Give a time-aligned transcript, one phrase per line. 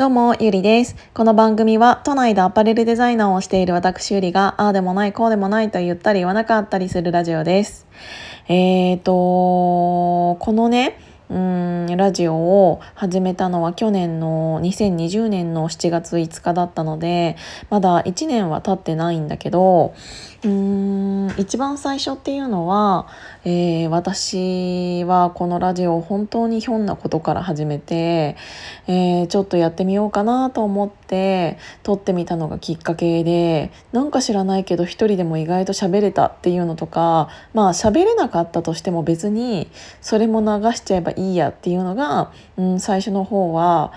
[0.00, 0.96] どうも、ゆりです。
[1.12, 7.86] この番組は都内でアパレルデザイナーをしている私ゆりが、ああでもない、こうでもないと言ったり言わなかったりするラジオです。
[8.48, 10.98] えーと、このね、
[11.30, 17.36] うんラジオを始めたのは去年の2020年の7月5日だったので
[17.70, 19.94] まだ1年は経ってないんだけど
[20.44, 23.06] うん一番最初っていうのは、
[23.44, 28.36] えー、私はこのラジオを本当にひょんなことから始めて、
[28.88, 30.99] えー、ちょっとやってみようかなと思って
[31.82, 43.92] 撮ってみたのがきっかけでなんか知らないけど一人でも意外と喋れたっていうのとかまあ喋れなかったとしても別にそれも流しちゃえばいいやっていうのが、うん、最初の方は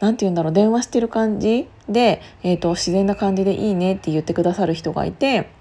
[0.00, 5.55] 何て言うんだろう電話してる感じで、えーと自然な感じでいいねって言ってくださる人がいて。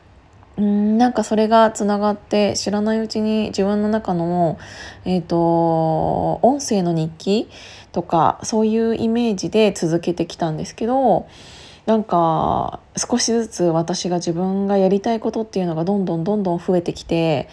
[0.57, 4.57] うんなんかそれがつながって知らないうちに自分の中の、
[5.03, 7.49] えーと、音声の日記
[7.91, 11.27] とかそういうイメージで続けてきたんですけど
[11.85, 17.47] なんか少しずつ私が自分がやりたいことっていうのがどんどんどんどん増えてきて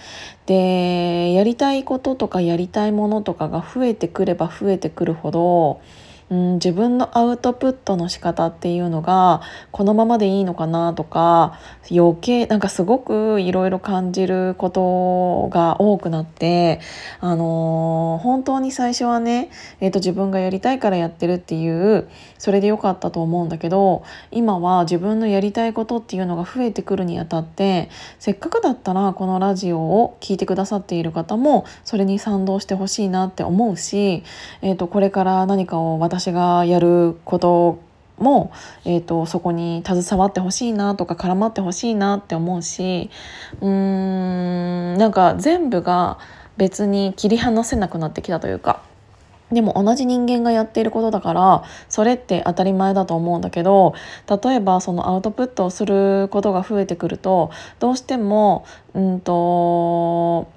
[0.46, 5.80] でやりたいこととかやりたいものとかが増えてくれば増えてくるほど
[6.32, 11.58] うん、自分のアウトプットの仕方っていうのがこのままでいいのかなとか
[11.90, 16.80] 余計なんかすごくいろいろ感じることが多くなって
[17.20, 34.22] あのー、本当に最初はね、えーと、自分がやりたいからやってるっていうそれでよかったと思うんだけど今は自分のやりたいことっていうのが増えてくるにあたってせっかくだったらこのラジオを聴いてくださっている方もそれに賛同してほしいなって思うし、
[34.62, 37.80] えーとこれから何かを私私がやること
[38.18, 38.52] も、
[38.84, 43.10] えーと、そこに携わってほしいなとか絡まってほしいなって思うし
[43.60, 46.18] うーんなんか全部が
[46.56, 48.82] 別に切り離せなくなってきたというか。
[49.50, 53.92] でも同じ人間がやっていることだからそれって当たり前だと思うんだけど
[54.42, 58.64] 例えばそのアウトプットをすることが増えてくるとどうしても
[58.94, 60.48] うんと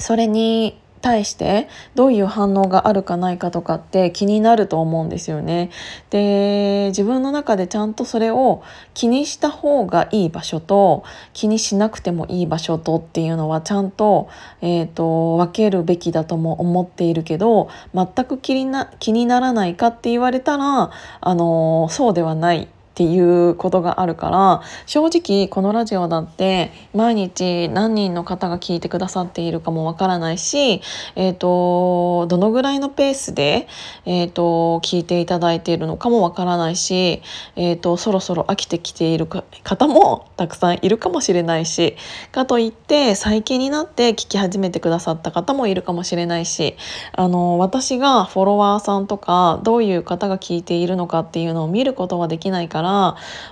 [0.00, 5.70] それに対してどういう反応があるかないかとかって気になると思うんですよね。
[6.10, 8.62] で自分の中でちゃんとそれを
[8.94, 14.28] 気にした方がいい場所と気にしなくてもいい場所とっていうのはちゃんと,、
[14.60, 30.82] えーと、分けるべきだとも思っているけど全く気にな気にならないかって言われたらあのそうではないっていうことがあるから正直このラジオだって毎日何人の方が聞いてくださっているかもわからないし、
[31.14, 33.68] えーと、どのぐらいのペースで、
[34.04, 37.22] えーと、聞いていただいているのかもわからないし、
[37.54, 41.96] えーと、そろそろ飽きてきている方もたくさんいるかもしれないし
[42.32, 46.74] かといって最近になって聞き始めてくださった方もいるかもしれないし
[47.12, 52.87] あの私がフォロワーさんとかどういう方が聞いているのかっていうのを見ることはできないから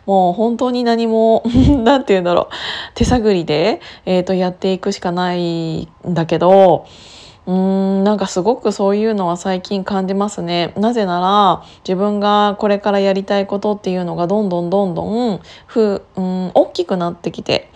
[0.07, 1.43] もう本当に何も
[1.85, 2.55] 何て言うんだろう。
[2.95, 6.87] 手探りで、えーと、やっていくしかないんだけど
[7.47, 10.73] うーんなんかすごくそういうのは最近感じますね。
[10.77, 17.71] なぜなら自分がこれからやりたいことっていうのがどんどんどんどんふうん大きくなってきて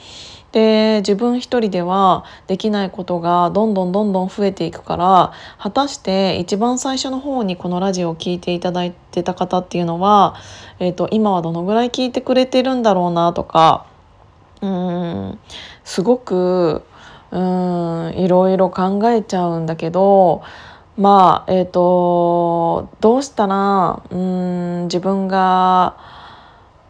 [0.52, 10.34] で自分一人ではできないことがどんどんどんどん増えていくから果たして一番最初の方にこのラジオを聴いていただいてた方っていうのは、
[10.80, 13.86] えーと、今はどのぐらい聞いてくれてるんだろうなとか
[14.60, 15.38] うん
[15.84, 16.82] すごく
[17.32, 20.42] うんいろいろ考えちゃうんだけど
[20.96, 25.96] まあえっ、ー、とどうしたらうん自分が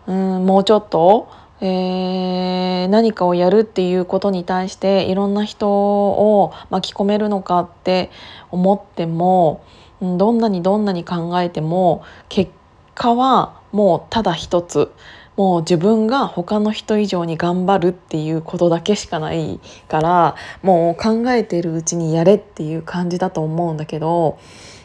[0.07, 1.29] うんもうちょっと
[1.63, 8.11] えー、何かをやるっていうことに対していろんな人を巻き込めるのかって
[8.51, 9.63] 思っても
[10.01, 12.51] どんなにどんなに考えても結
[12.95, 14.91] 果はもうただ一つ。
[15.41, 19.59] もう自分が他の人以上に頑張るっていうことだけしかない
[19.89, 24.39] からもう考えてるうちにやれっていう感じだと思うんだけど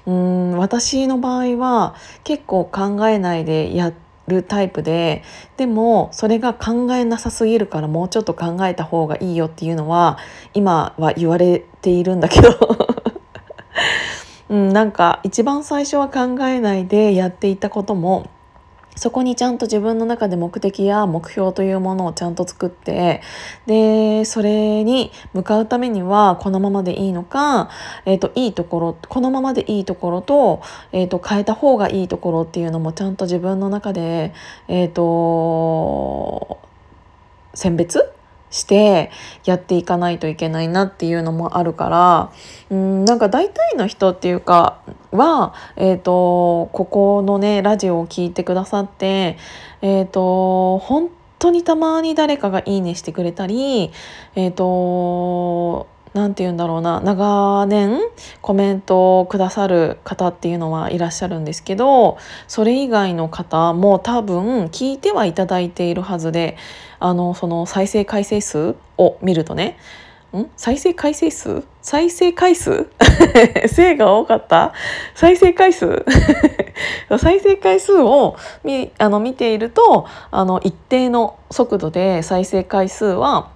[0.06, 3.92] うん私の場合は結構考えないでや
[4.28, 5.24] るタイプで
[5.58, 10.18] でもそれが考えなさすぎるからもうちょっと考えた方がいいよっていうのは
[10.54, 12.50] 今は言われているんだけど。
[14.48, 18.30] うん、なんか一番最初は考えないでやっていたことも
[18.96, 23.22] そこにちゃんと自分の中で目的や目標というものをちゃんと作って
[23.66, 27.70] でそれに向かうためにはこのままでいいのか、
[28.06, 30.62] えーと、いいところこのままでいいところと,、
[30.92, 34.34] えーと、変えた方がいいところっていうのもちゃんと自分の中で、
[34.68, 36.60] えーと
[37.56, 38.15] 選別
[38.56, 39.12] して
[39.44, 42.32] やっていかないといけないなっていうのもあるから
[42.70, 44.80] うんなんか大体の人っていうか
[45.12, 49.38] は、えーと、ここのねラジオを聴いてくださって、
[49.82, 53.92] えーと、本当にたまに誰かが「いいね」してくれたり
[54.36, 58.00] えっ、ー、と何て言うんだろうな長年
[58.42, 62.18] コメントをくださる方っていうのはいらっしゃるんですけど
[62.48, 66.56] それ以外の方も多分聞いてはいただいているはずで
[67.00, 69.78] あのその再生回数数を見るとね。
[70.36, 70.50] ん？
[70.58, 71.64] 再生回数数？
[71.82, 72.88] 再生回数？
[73.68, 74.74] 性が多かった？
[75.14, 76.06] 再生回数？
[77.18, 83.50] 再生回数を見あの見ているとあの一定の速度で再生回数は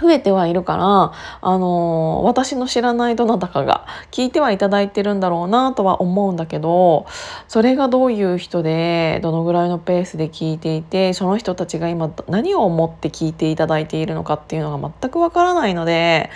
[0.00, 7.06] 増えてはいるから、あの、私の知らないどなたかが聞いてはいただいてるんだろうなとは思うんだけど
[7.48, 16.30] それがどういう人でどのぐらいのペースで聞いていてその人たちが今何を思って聞いていただいているのかっていうのが全くわからないので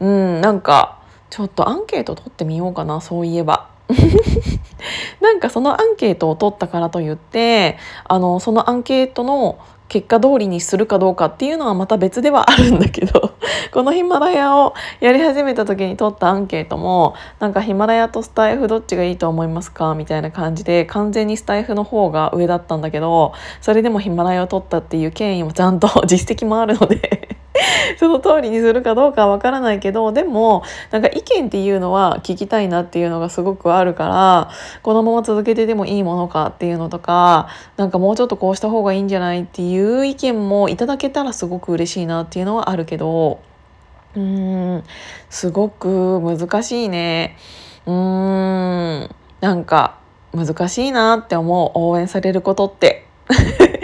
[0.00, 3.68] うんなんかちょっとアンケート取ってみようかなそういえば。
[5.20, 13.32] なんかそのアンケートを取ったからといってあのそのアンケートの結果通りにするかどうかっていうのはまた別ではあるんだけど
[13.72, 19.94] このヒマラヤをやり始めた時に取ったアンケートもなんかヒマラヤとスタイフどっちがいいと思いますか？
[19.94, 27.36] みたいな感じで完全にスタイフの方が上だったんだけどそれでもヒマラヤを取ったっていう権威もちゃんと 実績もあるので
[27.98, 34.48] その通りにするかどうかはわからないけどでもなんか意見っていうのは聞きたいなっていうのがすごくあるから
[34.82, 43.38] このまま続けてでもいいものかっていうのとかなんかもうちょっとこうした方がいいんじゃないっていう意見もいただけたらすごく嬉しいなっていうのはあるけど
[44.16, 44.82] うん
[45.30, 47.36] すごく難しいね。
[47.86, 49.10] うん
[49.40, 49.98] なんか
[50.32, 53.06] 難しいなって思う応援されることって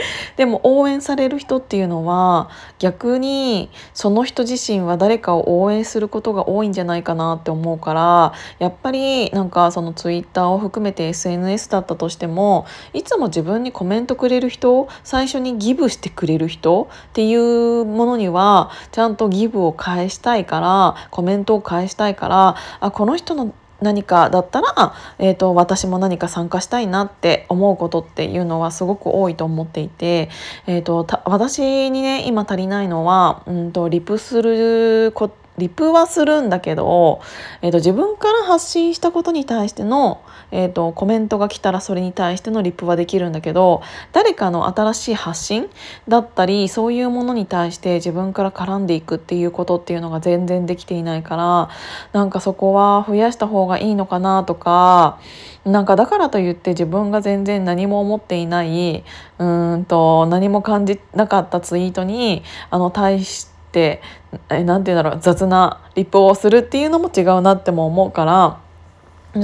[0.36, 2.48] でも応援される人っていうのは
[2.78, 30.28] 逆にその人自身は誰かを応援することが多いんじゃないかなって思うからやっぱりなんかそのツイッターを含めて SNS だったとしてもいつも自分にコメントくれる人最初にギブしてくれる人っていうものにはちゃんとギブを返したいからコメントを返したいからあこの人の何かだったら、えーと、私も何か参加したいなって思うことっていうのはすごく多いと思っていて、
[30.66, 37.20] えーと、私にね今足りないのは、うんと、リプすることリプはするんだけど、
[37.62, 40.22] えーと自分から発信したことに対しての
[40.52, 45.68] えーと、コメントが来たらそれに対してのリプはできるんだけど誰かの新しい発信
[46.08, 51.70] だったりそういうものに対して自分から絡んでいくっていうことっていうのが全然できていないから
[52.12, 55.20] なんかそこは増やした方がいいのかなとか
[55.64, 59.04] なんかだからといって自分が全然何も思っていない
[59.38, 64.00] うんと何も感じなかったツイートにあの対して何て
[64.48, 68.69] 言うんだろう雑な立法をするっていうのも違うなっても思うから。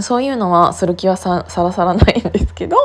[0.01, 2.77] そういうのはする気はさらさらないんですけど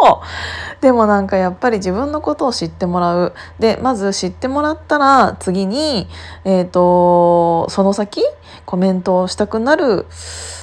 [0.82, 3.34] でもなんかやっぱり自分のことを知ってもらう。
[3.60, 6.08] でまず知ってもらったら次に、
[6.44, 8.24] えーと、その先
[8.66, 10.06] コメントをしたくなる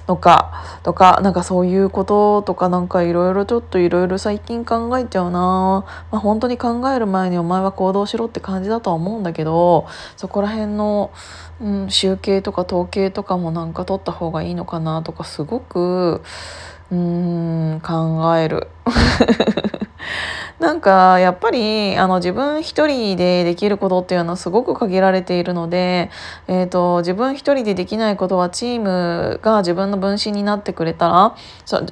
[0.06, 9.87] のかとかなんかそういうこととかなんかいろいろちょっといろいろ最近考えちゃうな、まあ、本当に考える前にお前は行動しろって感じだとは思うんだけど
[10.17, 11.11] そこら辺の
[11.60, 16.22] うん、集計とか統計とかもなんか取った方がいいのかなとかすごく
[16.90, 18.69] うん考える。
[20.58, 26.10] なんかやっぱりあの自分一人でできることっていうのはすごく限られているので、
[26.48, 31.36] えーと、自分一人でできないことはチームが自分の分身になってくれたら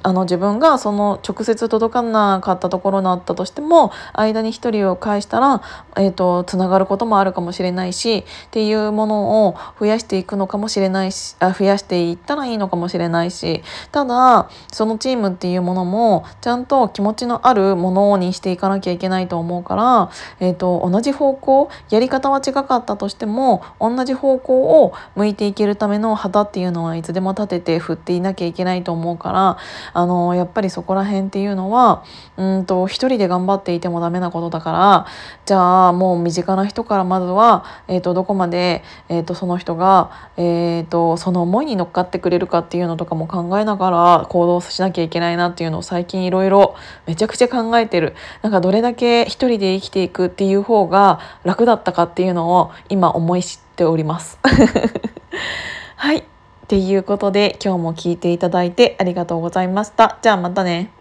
[0.03, 5.61] あの自分がその直接届かなかったところになったとしても間に一人を介したら、
[5.95, 29.57] えーと、つながることもあるかもしれないしっていうものを増やしていくのかもしれないしあ増やしていったらいいのかもしれないしただそのチームっていうものもちゃんと気持ちのあるものにしていかなきゃいけないと思うから、えーと、同じ方向やり方は違かったとしても同じ方向を向いていけるための旗っていうのはいつでも立てて振っていなきゃいけないと思うから
[29.93, 32.03] あのやっぱりそこら辺っていうのは
[32.37, 35.05] うんと一人で頑張っていてもダメなことだから
[35.45, 48.15] じゃあもう身近な人からまずは、えーと、どこまで、えーと、その人が、えー、とその思いに乗っかってくれるかっていうのとかも考えながら行動しなきゃいけないなっていうのを最近いろいろめちゃくちゃ考えてる。
[48.41, 54.39] なんかどれだけ一人で生きていくっていう方が楽だったかっていうのを今思い知っております。
[55.95, 56.17] はい。
[56.17, 56.23] っ
[56.67, 60.17] ていうことで今日も聞いていただいてありがとうございました。
[60.21, 60.91] じゃあまたね。